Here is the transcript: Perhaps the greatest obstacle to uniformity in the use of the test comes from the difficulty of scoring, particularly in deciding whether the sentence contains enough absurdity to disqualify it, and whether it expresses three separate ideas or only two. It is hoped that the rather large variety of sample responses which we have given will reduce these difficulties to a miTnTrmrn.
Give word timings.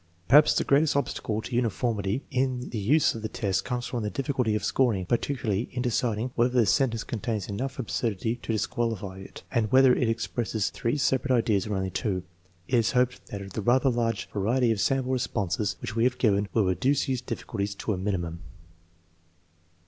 Perhaps 0.27 0.55
the 0.55 0.63
greatest 0.63 0.95
obstacle 0.95 1.43
to 1.43 1.55
uniformity 1.55 2.23
in 2.31 2.71
the 2.71 2.79
use 2.79 3.13
of 3.13 3.21
the 3.21 3.29
test 3.29 3.63
comes 3.65 3.85
from 3.85 4.01
the 4.01 4.09
difficulty 4.09 4.55
of 4.55 4.63
scoring, 4.63 5.05
particularly 5.05 5.69
in 5.73 5.83
deciding 5.83 6.31
whether 6.33 6.59
the 6.59 6.65
sentence 6.65 7.03
contains 7.03 7.47
enough 7.47 7.77
absurdity 7.77 8.37
to 8.37 8.51
disqualify 8.51 9.19
it, 9.19 9.43
and 9.51 9.71
whether 9.71 9.93
it 9.93 10.09
expresses 10.09 10.71
three 10.71 10.97
separate 10.97 11.29
ideas 11.31 11.67
or 11.67 11.75
only 11.75 11.91
two. 11.91 12.23
It 12.67 12.77
is 12.79 12.93
hoped 12.93 13.27
that 13.27 13.53
the 13.53 13.61
rather 13.61 13.91
large 13.91 14.27
variety 14.31 14.71
of 14.71 14.81
sample 14.81 15.11
responses 15.11 15.75
which 15.83 15.95
we 15.95 16.05
have 16.05 16.17
given 16.17 16.47
will 16.51 16.65
reduce 16.65 17.05
these 17.05 17.21
difficulties 17.21 17.75
to 17.75 17.93
a 17.93 17.97
miTnTrmrn. 17.99 18.37